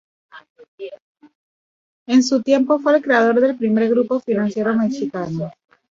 [2.07, 5.51] En su tiempo, fue el creador del primer grupo financiero mexicano.